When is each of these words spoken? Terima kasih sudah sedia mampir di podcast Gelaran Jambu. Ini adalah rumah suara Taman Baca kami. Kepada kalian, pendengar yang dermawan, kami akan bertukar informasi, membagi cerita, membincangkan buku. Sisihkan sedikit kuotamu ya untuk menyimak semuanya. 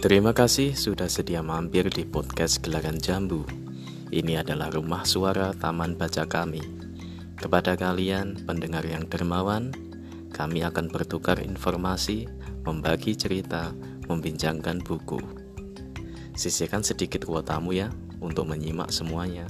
Terima 0.00 0.32
kasih 0.32 0.72
sudah 0.72 1.12
sedia 1.12 1.44
mampir 1.44 1.84
di 1.92 2.08
podcast 2.08 2.64
Gelaran 2.64 2.96
Jambu. 2.96 3.44
Ini 4.08 4.40
adalah 4.40 4.72
rumah 4.72 5.04
suara 5.04 5.52
Taman 5.52 5.92
Baca 5.92 6.24
kami. 6.24 6.64
Kepada 7.36 7.76
kalian, 7.76 8.48
pendengar 8.48 8.80
yang 8.88 9.04
dermawan, 9.12 9.76
kami 10.32 10.64
akan 10.64 10.88
bertukar 10.88 11.36
informasi, 11.44 12.32
membagi 12.64 13.12
cerita, 13.12 13.76
membincangkan 14.08 14.80
buku. 14.80 15.20
Sisihkan 16.32 16.80
sedikit 16.80 17.28
kuotamu 17.28 17.76
ya 17.76 17.92
untuk 18.24 18.48
menyimak 18.48 18.88
semuanya. 18.88 19.44